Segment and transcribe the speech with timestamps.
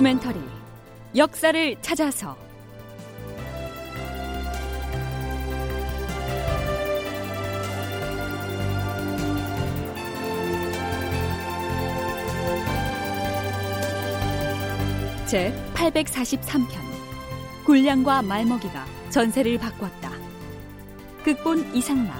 [0.00, 0.40] 다큐멘터리
[1.14, 2.34] 역사를 찾아서
[15.26, 16.66] 제 843편
[17.66, 20.12] 굴량과 말먹이가 전세를 바꿨다.
[21.24, 22.16] 극본 이상락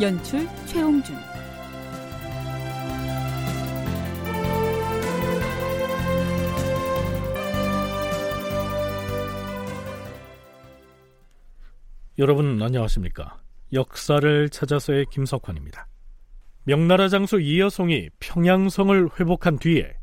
[0.00, 1.16] 연출 최홍준
[12.18, 13.38] 여러분 안녕하십니까?
[13.74, 15.86] 역사를 찾아서의 김석환입니다.
[16.64, 19.98] 명나라 장수 이여송이 평양성을 회복한 뒤에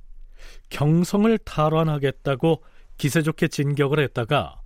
[0.69, 2.63] 경성을 탈환하겠다고
[2.97, 4.61] 기세 좋게 진격을 했다가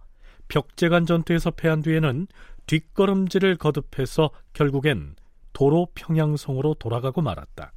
[0.50, 2.28] 벽제간 전투에서 패한 뒤에는
[2.66, 5.16] 뒷걸음질을 거듭해서 결국엔
[5.54, 7.72] 도로 평양성으로 돌아가고 말았다.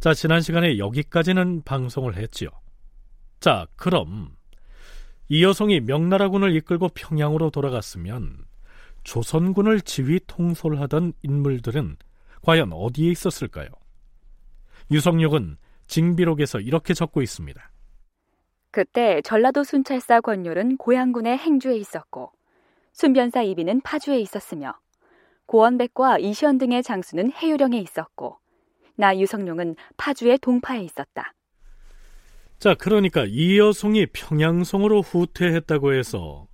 [0.00, 2.50] 자, 지난 시간에 여기까지는 방송을 했지요.
[3.40, 4.36] 자, 그럼
[5.28, 8.44] 이 여성이 명나라군을 이끌고 평양으로 돌아갔으면
[9.04, 11.96] 조선군을 지휘 통솔하던 인물들은
[12.42, 13.68] 과연 어디에 있었을까요?
[14.90, 17.70] 유성룡은 징비록에서 이렇게 적고 있습니다.
[18.70, 22.32] 그때 전라도 순찰사 권율은 고양군의 행주에 있었고
[22.92, 24.74] 순변사 이비는 파주에 있었으며
[25.46, 28.38] 고원백과 이시연 등의 장수는 해유령에 있었고
[28.96, 31.34] 나 유성룡은 파주의 동파에 있었다.
[32.64, 36.46] 자, 그러니까 이여송이 평양성으로 후퇴했다고 해서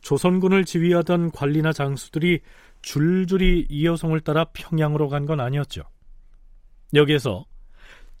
[0.00, 2.38] 조선군을 지휘하던 관리나 장수들이
[2.82, 5.82] 줄줄이 이여송을 따라 평양으로 간 건 아니었죠.
[6.94, 7.46] 여기에서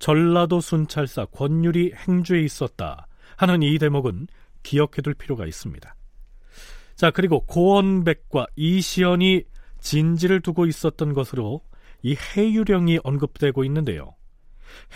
[0.00, 4.26] 전라도 순찰사 권율이 행주에 있었다 하는 이 대목은
[4.64, 5.94] 기억해둘 필요가 있습니다.
[6.96, 9.44] 자, 그리고 고원백과 이시연이
[9.78, 11.60] 진지를 두고 있었던 것으로
[12.02, 14.16] 이 해유령이 언급되고 있는데요.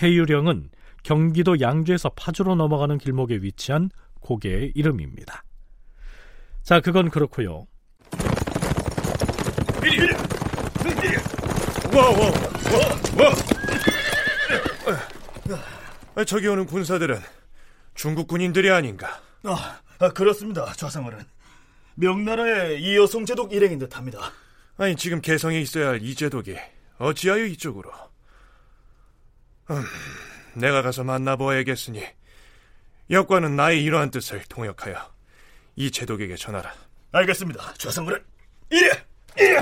[0.03, 0.71] 해유령은
[1.03, 3.91] 경기도 양주에서 파주로 넘어가는 길목에 위치한
[4.21, 5.43] 고개의 이름입니다.
[6.62, 7.66] 자, 그건 그렇고요.
[11.94, 12.11] 와, 와,
[13.19, 13.34] 와,
[16.16, 16.25] 와.
[16.25, 17.19] 저기 오는 군사들은
[17.94, 19.21] 중국 군인들이 아닌가?
[19.44, 21.19] 아, 아 그렇습니다, 좌상어른.
[21.94, 24.19] 명나라의 이여송 제독 일행인 듯합니다.
[24.77, 26.56] 아니 지금 개성에 있어야 할 이 제독이
[26.99, 27.91] 어찌하여 이쪽으로?
[29.71, 29.84] 음,
[30.55, 32.03] 내가 가서 만나보아야겠으니
[33.11, 34.97] 역관은 나의 이러한 뜻을 통역하여
[35.77, 36.72] 이 제독에게 전하라.
[37.12, 38.22] 알겠습니다, 좌상어른.
[38.71, 38.91] 이래,
[39.37, 39.61] 이래.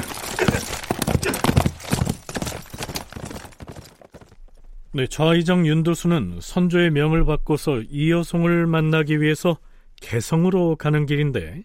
[4.93, 9.59] 네, 좌의정 윤도수는 선조의 명을 받고서 이여송을 만나기 위해서
[10.01, 11.63] 개성으로 가는 길인데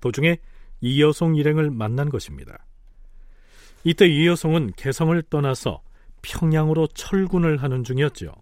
[0.00, 0.38] 도중에
[0.80, 2.66] 이여송 일행을 만난 것입니다.
[3.84, 5.82] 이때 이여송은 개성을 떠나서
[6.22, 8.32] 평양으로 철군을 하는 중이었죠.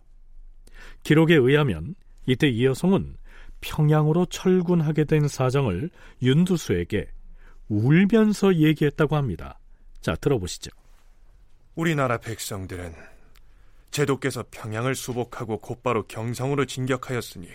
[1.03, 1.95] 기록에 의하면
[2.27, 3.17] 이때 이여송은
[3.61, 5.91] 평양으로 철군하게 된 사정을
[6.23, 7.09] 윤두수에게
[7.69, 9.59] 울면서 얘기했다고 합니다.
[10.01, 10.71] 자, 들어보시죠.
[11.75, 12.95] 우리나라 백성들은
[13.91, 17.49] 제도께서 평양을 수복하고 곧바로 경성으로 진격하였으니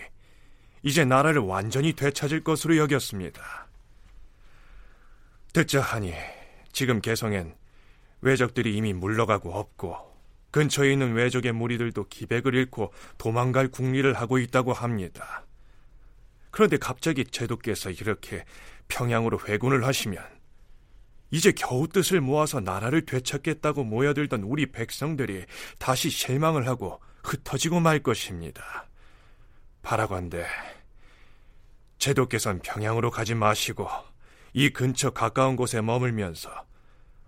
[0.82, 3.68] 이제 나라를 완전히 되찾을 것으로 여겼습니다.
[5.52, 6.12] 듣자 하니
[6.72, 7.54] 지금 개성엔
[8.20, 10.07] 외적들이 이미 물러가고 없고
[10.50, 15.44] 근처에 있는 외적의 무리들도 기백을 잃고 도망갈 궁리를 하고 있다고 합니다.
[16.50, 18.44] 그런데 갑자기 제도께서 이렇게
[18.88, 20.24] 평양으로 회군을 하시면
[21.30, 25.44] 이제 겨우 뜻을 모아서 나라를 되찾겠다고 모여들던 우리 백성들이
[25.78, 28.86] 다시 실망을 하고 흩어지고 말 것입니다.
[29.82, 30.46] 바라건대
[31.98, 33.88] 제도께서는 평양으로 가지 마시고
[34.54, 36.50] 이 근처 가까운 곳에 머물면서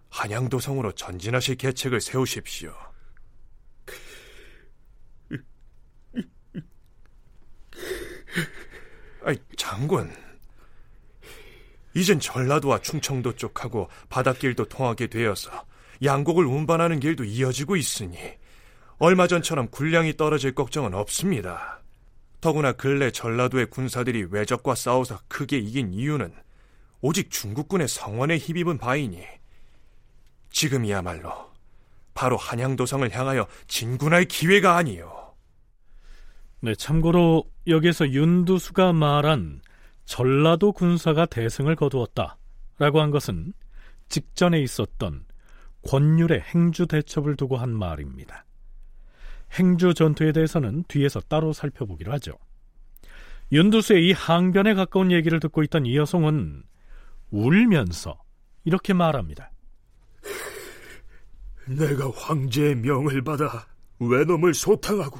[0.08, 2.90] 한양도성으로 전진하실 계책을 세우십시오.
[9.25, 10.13] 아이, 장군.
[11.94, 15.50] 이젠 전라도와 충청도 쪽하고 바닷길도 통하게 되어서
[16.03, 18.17] 양곡을 운반하는 길도 이어지고 있으니
[18.99, 21.81] 얼마 전처럼 군량이 떨어질 걱정은 없습니다.
[22.41, 26.33] 더구나 근래 전라도의 군사들이 외적과 싸워서 크게 이긴 이유는
[27.03, 29.23] 오직 중국군의 성원에 힘입은 바이니
[30.50, 31.50] 지금이야말로
[32.15, 35.19] 바로 한양도성을 향하여 진군할 기회가 아니요.
[36.62, 39.62] 네, 참고로 여기서 윤두수가 말한
[40.05, 43.55] 전라도 군사가 대승을 거두었다라고 한 것은
[44.09, 45.25] 직전에 있었던
[45.89, 48.45] 권율의 행주 대첩을 두고 한 말입니다.
[49.53, 52.33] 행주 전투에 대해서는 뒤에서 따로 살펴보기로 하죠.
[53.53, 56.62] 윤두수의 이 항변에 가까운 얘기를 듣고 있던 이여송은
[57.31, 58.21] 울면서
[58.65, 59.51] 이렇게 말합니다.
[61.67, 63.67] 내가 황제의 명을 받아
[63.99, 65.19] 외놈을 소탕하고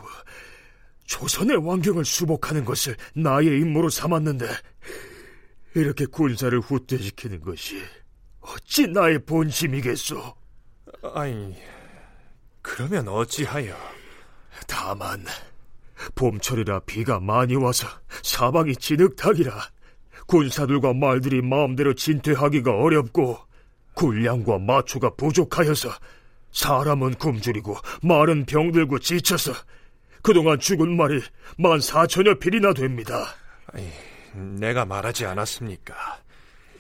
[1.11, 4.47] 조선의 왕경을 수복하는 것을 나의 임무로 삼았는데
[5.75, 7.83] 이렇게 군사를 후퇴시키는 것이
[8.41, 10.35] 어찌 나의 본심이겠소?
[11.13, 11.57] 아니,
[12.63, 13.77] 그러면 어찌하여?
[14.69, 15.25] 다만
[16.15, 17.89] 봄철이라 비가 많이 와서
[18.23, 19.53] 사방이 진흙탕이라
[20.29, 23.37] 군사들과 말들이 마음대로 진퇴하기가 어렵고
[23.95, 25.91] 군량과 마초가 부족하여서
[26.53, 29.53] 사람은 굶주리고 말은 병들고 지쳐서
[30.23, 31.21] 그동안 죽은 말이
[31.59, 33.35] 만 사천여 필이나 됩니다.
[33.67, 33.89] 아니,
[34.35, 35.95] 내가 말하지 않았습니까?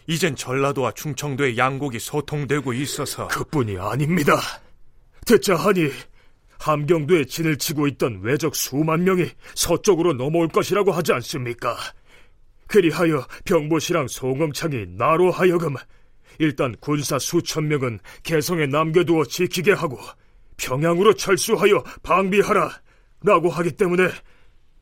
[0.06, 4.40] 이젠 전라도와 충청도의 양곡이 소통되고 있어서 그뿐이 아닙니다.
[5.24, 5.90] 듣자 하니
[6.58, 11.76] 함경도에 진을 치고 있던 외적 수만 명이 서쪽으로 넘어올 것이라고 하지 않습니까?
[12.66, 15.74] 그리하여 병보시랑 송엄창이 나로 하여금
[16.38, 19.98] 일단 군사 수천 명은 개성에 남겨두어 지키게 하고
[20.56, 22.70] 평양으로 철수하여 방비하라
[23.22, 24.08] 라고 하기 때문에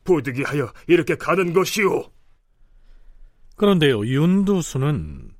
[0.03, 2.11] 부득이하여 이렇게 가는 것이오.
[3.55, 5.31] 그런데요, 윤두수는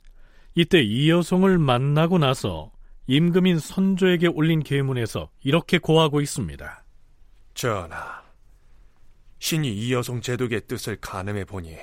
[0.56, 2.72] 이때 이 여성을 만나고 나서
[3.08, 6.84] 임금인 선조에게 올린 계문에서 이렇게 고하고 있습니다.
[7.54, 8.22] 전하,
[9.40, 11.78] 신이 이 여성 제독의 뜻을 가늠해 보니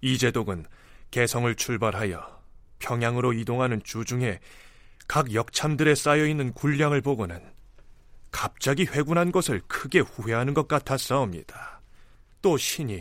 [0.00, 0.64] 이 제독은
[1.10, 2.42] 개성을 출발하여
[2.78, 4.40] 평양으로 이동하는 주중에
[5.06, 7.40] 각 역참들에 쌓여 있는 군량을 보고는
[8.34, 11.80] 갑자기 회군한 것을 크게 후회하는 것 같았사옵니다.
[12.42, 13.00] 또 신이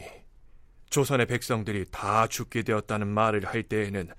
[0.91, 4.12] 조선의 백성들이 다 죽게 되었다는 말을 할 때에는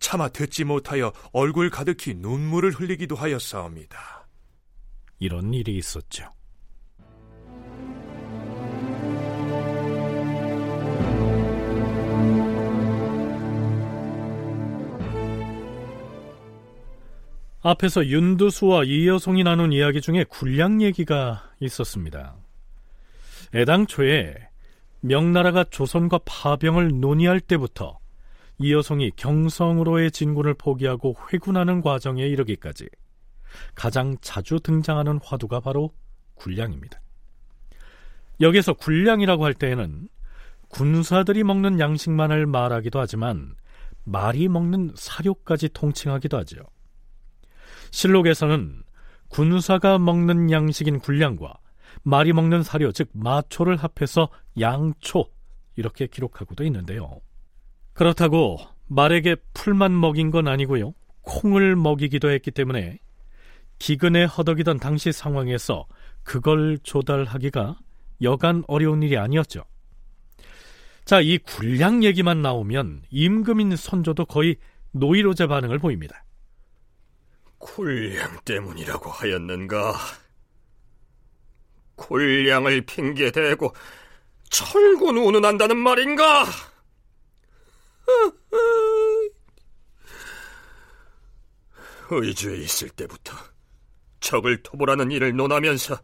[0.00, 4.26] 차마 듣지 못하여 얼굴 가득히 눈물을 흘리기도 하였사옵니다.
[5.18, 6.32] 이런 일이 있었죠.
[17.68, 22.34] 앞에서 윤두수와 이여송이 나눈 이야기 중에 군량 얘기가 있었습니다.
[23.54, 24.34] 애당초에
[25.00, 27.98] 명나라가 조선과 파병을 논의할 때부터
[28.58, 32.88] 이여송이 경성으로의 진군을 포기하고 회군하는 과정에 이르기까지
[33.74, 35.90] 가장 자주 등장하는 화두가 바로
[36.36, 36.98] 군량입니다.
[38.40, 40.08] 여기서 군량이라고 할 때에는
[40.68, 43.56] 군사들이 먹는 양식만을 말하기도 하지만
[44.04, 46.62] 말이 먹는 사료까지 통칭하기도 하죠.
[47.90, 48.82] 실록에서는
[49.28, 51.54] 군사가 먹는 양식인 군량과
[52.02, 55.26] 말이 먹는 사료, 즉 마초를 합해서 양초
[55.76, 57.20] 이렇게 기록하고도 있는데요.
[57.92, 60.94] 그렇다고 말에게 풀만 먹인 건 아니고요.
[61.22, 62.98] 콩을 먹이기도 했기 때문에
[63.78, 65.86] 기근에 허덕이던 당시 상황에서
[66.22, 67.78] 그걸 조달하기가
[68.22, 69.64] 여간 어려운 일이 아니었죠.
[71.04, 74.56] 자, 이 군량 얘기만 나오면 임금인 선조도 거의
[74.92, 76.24] 노이로제 반응을 보입니다.
[77.58, 79.94] 굴량 때문이라고 하였는가?
[81.96, 83.74] 굴량을 핑계대고
[84.50, 86.46] 철군 운운한다는 말인가?
[92.10, 93.36] 의주에 있을 때부터
[94.20, 96.00] 적을 토벌하는 일을 논하면서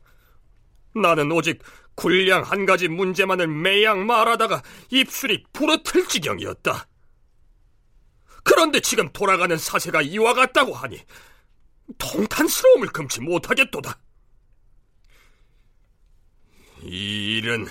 [0.97, 1.63] 나는 오직
[1.95, 6.87] 굴량 한 가지 문제만을 매양 말하다가 입술이 부러틀 지경이었다.
[8.43, 11.01] 그런데 지금 돌아가는 사세가 이와 같다고 하니
[11.99, 13.99] 통탄스러움을 금치 못하겠도다.
[16.83, 17.67] 이 일은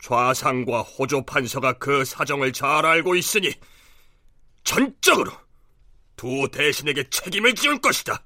[0.00, 3.54] 좌상과 호조 판서가 그 사정을 잘 알고 있으니
[4.64, 5.32] 전적으로
[6.16, 8.22] 두 대신에게 책임을 지을 것이다.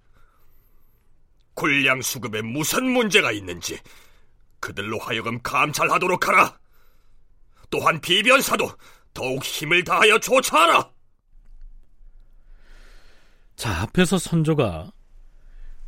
[1.54, 3.78] 군량 수급에 무슨 문제가 있는지
[4.60, 6.58] 그들로 하여금 감찰하도록 하라.
[7.70, 8.70] 또한 비변사도
[9.14, 10.95] 더욱 힘을 다하여 조처하라.
[13.56, 14.92] 자, 앞에서 선조가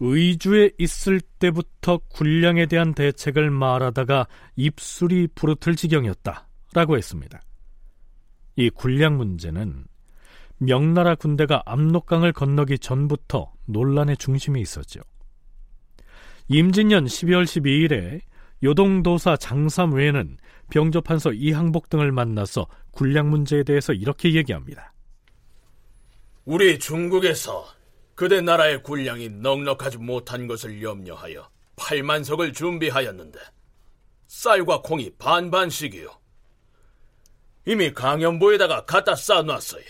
[0.01, 7.43] 의주에 있을 때부터 군량에 대한 대책을 말하다가 입술이 부르틀 지경이었다라고 했습니다.
[8.57, 9.85] 이 군량 문제는
[10.59, 15.01] 명나라 군대가 압록강을 건너기 전부터 논란의 중심에 있었죠.
[16.49, 18.21] 임진년 12월 12일에
[18.65, 20.39] 요동도사 장삼 외에는
[20.71, 24.93] 병조판서 이항복 등을 만나서 군량 문제에 대해서 이렇게 얘기합니다.
[26.51, 27.69] 우리 중국에서
[28.15, 33.39] 그대 나라의 군량이 넉넉하지 못한 것을 염려하여 8만 석을 준비하였는데
[34.29, 36.09] 쌀과 콩이 반반씩이요.
[37.67, 39.85] 이미 강연보에다가 갖다 쌓아놨어요.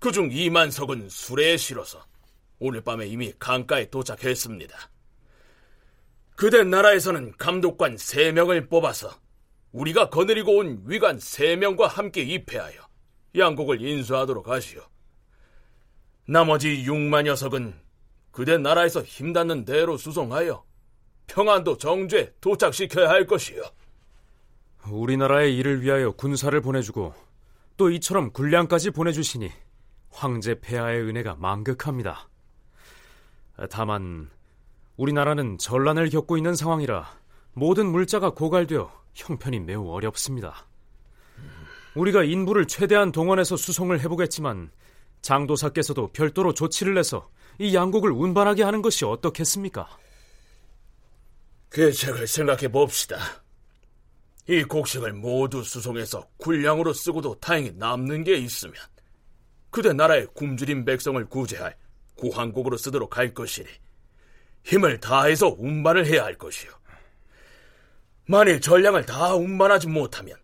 [0.00, 2.04] 그중 2만 석은 수레에 실어서
[2.58, 4.76] 오늘 밤에 이미 강가에 도착했습니다.
[6.36, 9.18] 그대 나라에서는 감독관 3명을 뽑아서
[9.72, 12.86] 우리가 거느리고 온 위관 3명과 함께 입회하여
[13.34, 14.86] 양곡을 인수하도록 하시오.
[16.30, 17.74] 나머지 6만 녀석은
[18.32, 20.62] 그대 나라에서 힘닿는 대로 수송하여
[21.26, 23.62] 평안도 정주에 도착시켜야 할 것이요.
[24.90, 27.14] 우리나라의 일을 위하여 군사를 보내주고
[27.78, 29.50] 또 이처럼 군량까지 보내주시니
[30.10, 32.28] 황제 폐하의 은혜가 망극합니다.
[33.70, 34.28] 다만
[34.98, 37.10] 우리나라는 전란을 겪고 있는 상황이라
[37.54, 40.66] 모든 물자가 고갈되어 형편이 매우 어렵습니다.
[41.94, 44.70] 우리가 인부를 최대한 동원해서 수송을 해보겠지만
[45.22, 49.88] 장도사께서도 별도로 조치를 내서 이 양국을 운반하게 하는 것이 어떻겠습니까?
[51.70, 53.18] 계책을 생각해 봅시다.
[54.48, 58.74] 이 곡식을 모두 수송해서 군량으로 쓰고도 다행히 남는 게 있으면
[59.70, 61.76] 그대 나라의 굶주린 백성을 구제할
[62.14, 63.68] 구한국으로 쓰도록 할 것이니
[64.64, 66.70] 힘을 다해서 운반을 해야 할 것이요.
[68.26, 70.36] 만일 전량을 다 운반하지 못하면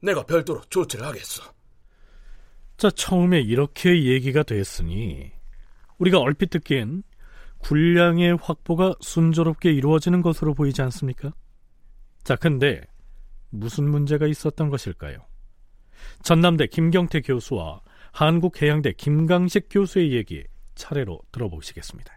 [0.00, 1.42] 내가 별도로 조치를 하겠어.
[2.80, 5.32] 자, 처음에 이렇게 얘기가 됐으니
[5.98, 7.02] 우리가 얼핏 듣기엔
[7.58, 11.34] 군량의 확보가 순조롭게 이루어지는 것으로 보이지 않습니까?
[12.24, 12.80] 자, 근데
[13.50, 15.18] 무슨 문제가 있었던 것일까요?
[16.22, 17.82] 전남대 김경태 교수와
[18.12, 20.44] 한국해양대 김강식 교수의 얘기
[20.74, 22.16] 차례로 들어보시겠습니다.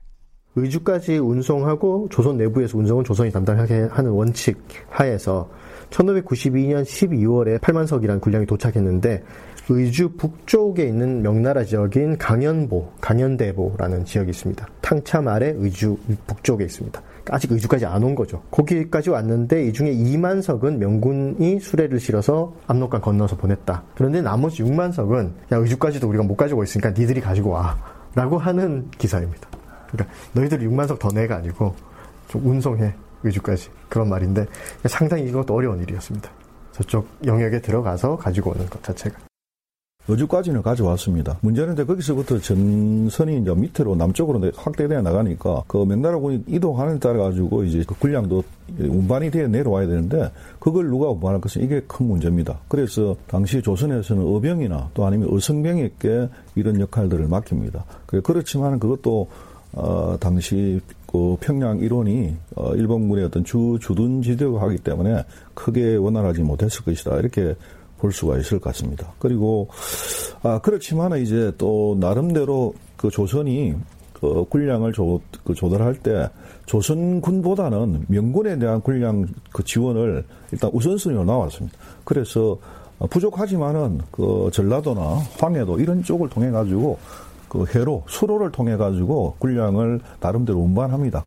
[0.55, 5.51] 의주까지 운송하고 조선 내부에서 운송은 조선이 담당하게 하는 원칙 하에서
[5.89, 9.23] 1592년 12월에 8만석이라는 군량이 도착했는데
[9.69, 14.67] 의주 북쪽에 있는 명나라 지역인 강연보, 강연대보라는 지역이 있습니다.
[14.81, 17.01] 탕참 아래 의주 북쪽에 있습니다.
[17.29, 18.41] 아직 의주까지 안 온 거죠.
[18.51, 23.83] 거기까지 왔는데 이 중에 2만 석은 명군이 수레를 실어서 압록강 건너서 보냈다.
[23.95, 29.47] 그런데 나머지 6만 석은 야 의주까지도 우리가 못 가지고 있으니까 니들이 가지고 와라고 하는 기사입니다.
[29.89, 31.73] 그러니까 너희들이 6만 석더 내가 아니고
[32.27, 32.93] 좀 운송해
[33.23, 34.45] 의주까지 그런 말인데
[34.85, 36.29] 상당히 이것도 어려운 일이었습니다.
[36.73, 39.32] 저쪽 영역에 들어가서 가지고 오는 것 자체가.
[40.09, 41.37] 어주까지는 가져왔습니다.
[41.41, 47.63] 문제는 이제 거기서부터 전선이 이제 밑으로 남쪽으로 확대되어 나가니까 그 명나라군이 이동하는 데 따라 가지고
[47.63, 48.43] 이제 그 군량도
[48.79, 50.29] 운반이 되어 내려와야 되는데
[50.59, 52.59] 그걸 누가 운반할 것은 이게 큰 문제입니다.
[52.67, 57.85] 그래서 당시 조선에서는 어병이나 또 아니면 어성병에게 이런 역할들을 맡깁니다.
[58.05, 59.27] 그렇지만 그것도
[59.75, 66.41] 어, 당시 그 평양 일원이 어, 일본군의 어떤 주 주둔 지대고 하기 때문에 크게 원활하지
[66.41, 67.55] 못했을 것이다 이렇게
[68.03, 69.13] 볼 수가 있을 것 같습니다.
[69.17, 69.69] 그리고
[70.43, 73.73] 아 그렇지만 이제 또 나름대로 그 조선이
[74.11, 76.29] 그 군량을 조, 그 조달할 때
[76.65, 81.77] 조선군보다는 명군에 대한 군량 그 지원을 일단 우선순위로 나왔습니다.
[82.03, 82.57] 그래서
[83.09, 86.99] 부족하지만은 그 전라도나 황해도 이런 쪽을 통해 가지고
[87.47, 91.23] 그 해로 수로를 통해 가지고 군량을 나름대로 운반합니다.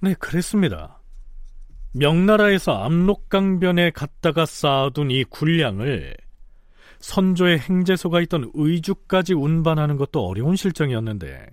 [0.00, 0.97] 네, 그랬습니다.
[1.98, 6.16] 명나라에서 압록강변에 갔다가 쌓아둔 이 군량을
[7.00, 11.46] 선조의 행제소가 있던 의주까지 운반하는 것도 어려운 실정이었는데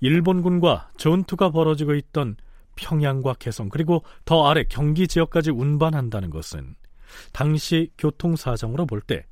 [0.00, 2.36] 일본군과 전투가 벌어지고 있던
[2.76, 6.76] 평양과 개성 그리고 더 아래 경기 지역까지 운반한다는 것은
[7.32, 9.26] 당시 교통 사정으로 볼 때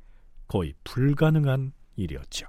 [0.47, 2.47] 거의 불가능한 일이었죠.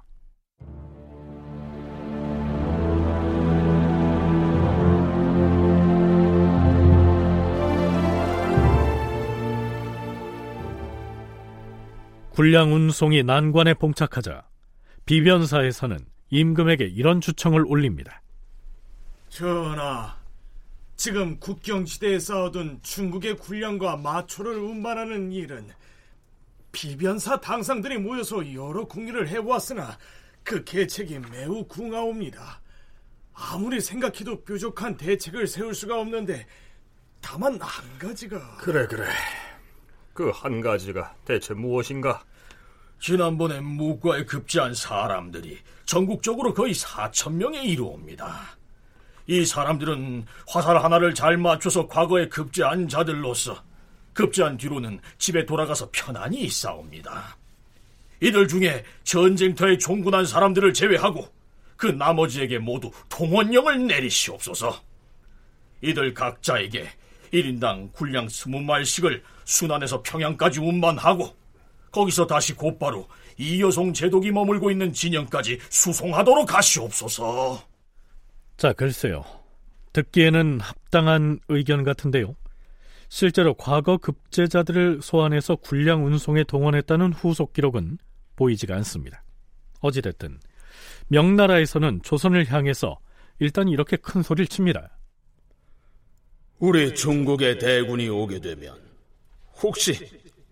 [12.39, 14.47] 군량 운송이 난관에 봉착하자
[15.05, 18.21] 비변사에서는 임금에게 이런 주청을 올립니다.
[19.27, 20.15] 전하,
[20.95, 25.69] 지금 국경시대에 쌓아둔 중국의 군량과 마초를 운반하는 일은
[26.71, 29.97] 비변사 당상들이 모여서 여러 궁리를 해보았으나
[30.41, 32.61] 그 계책이 매우 궁하옵니다.
[33.33, 36.47] 아무리 생각해도 뾰족한 대책을 세울 수가 없는데
[37.19, 39.09] 다만 한 가지가 그래 그래
[40.19, 42.21] 그 한 가지가 대체 무엇인가?
[42.99, 48.57] 지난번에 무과에 급제한 사람들이 전국적으로 거의 4천 명에 이르옵니다.
[49.27, 53.63] 이 사람들은 화살 하나를 잘 맞춰서 과거에 급제한 자들로서
[54.11, 57.37] 급제한 뒤로는 집에 돌아가서 편안히 있사옵니다.
[58.19, 61.33] 이들 중에 전쟁터에 종군한 사람들을 제외하고
[61.77, 64.81] 그 나머지에게 모두 통원령을 내리시옵소서.
[65.81, 66.89] 이들 각자에게
[67.33, 71.35] 1인당 군량 20말씩을 순안에서 평양까지 운반하고
[71.91, 73.07] 거기서 다시 곧바로
[73.37, 77.63] 이여송 제독이 머물고 있는 진영까지 수송하도록 하시옵소서.
[78.57, 79.23] 자, 글쎄요.
[79.93, 82.35] 듣기에는 합당한 의견 같은데요.
[83.07, 87.97] 실제로 과거 급제자들을 소환해서 군량 운송에 동원했다는 후속 기록은
[88.35, 89.23] 보이지가 않습니다.
[89.81, 90.39] 어찌됐든
[91.07, 92.99] 명나라에서는 조선을 향해서
[93.39, 94.98] 일단 이렇게 큰 소리를 칩니다.
[96.59, 98.75] 우리 중국의 대군이 오게 되면
[99.61, 99.95] 혹시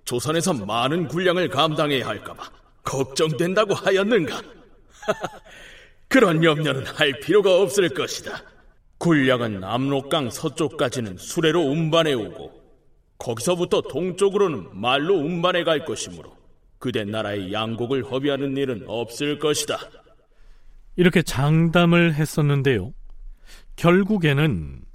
[0.06, 2.50] 조선에서 많은 군량을 감당해야 할까봐
[2.84, 4.42] 걱정된다고 하였는가?
[6.08, 8.42] 그런 염려는 할 필요가 없을 것이다.
[8.98, 12.58] 군량은 압록강 서쪽까지는 수레로 운반해 오고
[13.18, 16.36] 거기서부터 동쪽으로는 말로 운반해 갈 것이므로
[16.80, 19.78] 그대 나라의 양곡을 허비하는 일은 없을 것이다.
[20.96, 22.94] 이렇게 장담을 했었는데요.
[23.76, 24.87] 결국에는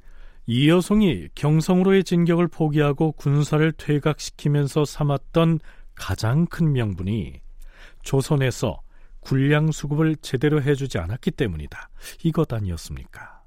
[0.47, 5.61] 이여송이 경성으로의 진격을 포기하고 군사를 퇴각시키면서 삼았던
[5.95, 7.41] 가장 큰 명분이
[8.03, 8.81] 조선에서
[9.21, 11.91] 군량 수급을 제대로 해주지 않았기 때문이다.
[12.25, 13.43] 이것 아니었습니까?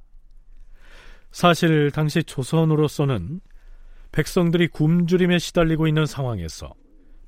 [1.31, 3.41] 사실 당시 조선으로서는
[4.13, 6.73] 백성들이 굶주림에 시달리고 있는 상황에서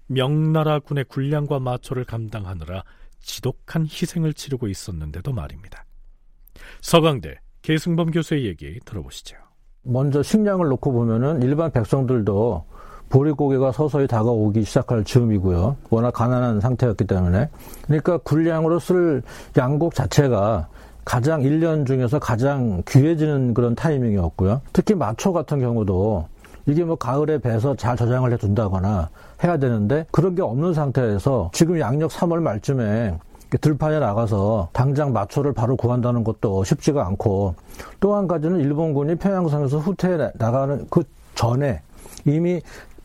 [0.08, 2.84] 명나라 군의 군량과 마초를 감당하느라
[3.20, 5.86] 지독한 희생을 치르고 있었는데도 말입니다.
[6.80, 9.47] 서강대 계승범 교수의 얘기 들어보시죠.
[9.88, 12.64] 먼저 식량을 놓고 보면은 일반 백성들도
[13.10, 15.78] 보릿고개가 서서히 다가오기 시작할 즈음이고요.
[15.90, 17.50] 워낙 가난한 상태였기 때문에.
[17.86, 19.24] 그러니까 군량으로 쓸
[19.58, 20.68] 양곡 자체가
[21.06, 24.62] 가장 1년 중에서 가장 귀해지는 그런 타이밍이었고요.
[24.74, 26.28] 특히 마초 같은 경우도
[26.66, 29.10] 이게 뭐 가을에 배서 잘 저장을 해둔다거나
[29.42, 33.18] 해야 되는데 그런 게 없는 상태에서 지금 양력 3월 말쯤에
[33.62, 37.56] 들판에 나가서 당장 마초를 바로 구한다는 것도 쉽지가 않고
[38.00, 41.04] 또 한 가지는 일본군이 평양성에서 후퇴해 나가는 그
[41.36, 41.82] 전에
[42.26, 42.62] 이미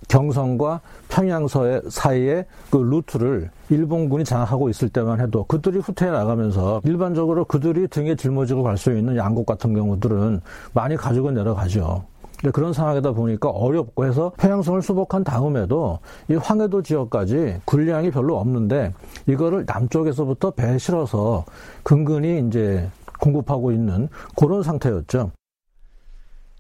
[0.09, 7.87] 경성과 평양서 사이의 그 루트를 일본군이 장악하고 있을 때만 해도 그들이 후퇴해 나가면서 일반적으로 그들이
[7.89, 10.41] 등에 짊어지고 갈 수 있는 양곡 같은 경우들은
[10.75, 12.05] 많이 가지고 내려가죠.
[12.51, 18.93] 그런 상황이다 보니까 어렵고 해서 평양성을 수복한 다음에도 이 황해도 지역까지 군량이 별로 없는데
[19.29, 21.45] 이거를 남쪽에서부터 배에 실어서
[21.83, 25.31] 근근히 이제 공급하고 있는 그런 상태였죠.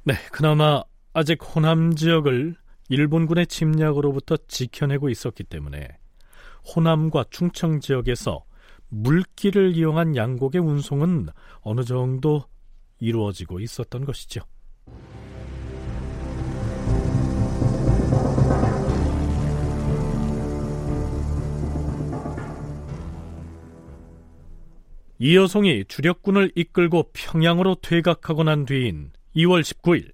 [0.05, 2.57] 네, 그나마 아직 호남 지역을
[2.89, 5.89] 일본군의 침략으로부터 지켜내고 있었기 때문에
[6.75, 8.45] 호남과 충청 지역에서
[8.89, 11.29] 물길을 이용한 양곡의 운송은
[11.63, 12.45] 어느 정도
[13.01, 14.43] 이루어지고 있었던 것이죠.
[25.25, 30.11] 이여송이 주력군을 이끌고 평양으로 퇴각하고 난 뒤인 2월 19일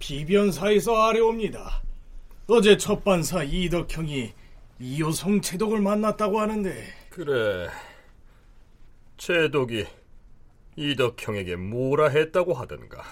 [0.00, 1.80] 비변사에서 아래옵니다.
[2.48, 4.32] 어제 첫반사 이덕형이
[4.80, 7.68] 이여송 제독을 만났다고 하는데 그래
[9.16, 9.86] 제독이
[10.74, 13.04] 이덕형에게 뭐라 했다고 하던가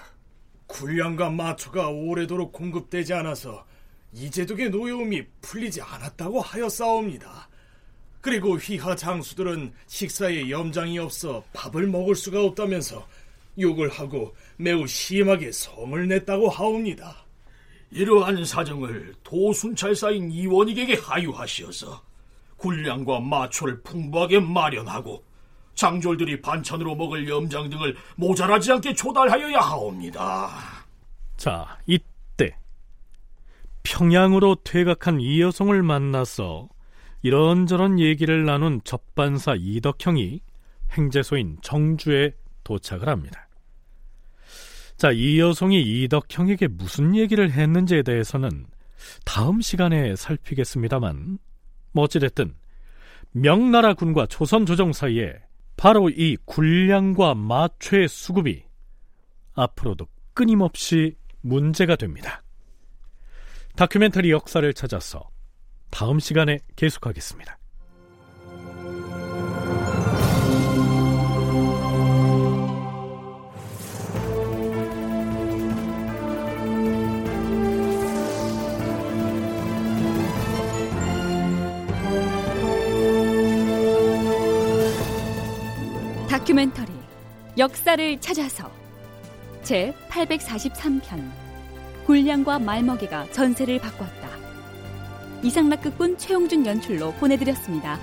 [0.67, 3.65] 군량과 마초가 오래도록 공급되지 않아서
[4.11, 7.47] 이제독의 노여움이 풀리지 않았다고 하였사옵니다.
[8.21, 13.07] 그리고 휘하 장수들은 식사에 염장이 없어 밥을 먹을 수가 없다면서
[13.59, 17.25] 욕을 하고 매우 심하게 성을 냈다고 하옵니다.
[17.91, 22.01] 이러한 사정을 도순찰사인 이원익에게 하유하시어서
[22.57, 25.23] 군량과 마초를 풍부하게 마련하고
[25.73, 30.49] 장졸들이 반찬으로 먹을 염장 등을 모자라지 않게 조달하여야 하옵니다.
[31.37, 32.57] 자, 이때
[33.83, 36.67] 평양으로 퇴각한 이 여성을 만나서
[37.21, 40.41] 이런저런 얘기를 나눈 접반사 이덕형이
[40.91, 43.47] 행제소인 정주에 도착을 합니다.
[44.95, 48.65] 자, 이 여성이 이덕형에게 무슨 얘기를 했는지에 대해서는
[49.25, 51.39] 다음 시간에 살피겠습니다만,
[51.91, 52.53] 뭐 어찌됐든
[53.31, 55.33] 명나라 군과 조선 조정 사이에
[55.77, 58.63] 바로 이 군량과 마초의 수급이
[59.53, 62.43] 앞으로도 끊임없이 문제가 됩니다.
[63.75, 65.29] 다큐멘터리 역사를 찾아서
[65.89, 67.57] 다음 시간에 계속하겠습니다.
[86.29, 86.91] 다큐멘터리
[87.57, 88.71] 역사를 찾아서
[89.61, 91.29] 제 843편
[92.05, 94.18] 굴량과 말먹이가 전세를 바꿨다.
[95.43, 97.97] 이상락 극본 최용준 연출로 보내드렸습니다.